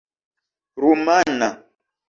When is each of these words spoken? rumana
rumana 0.81 1.49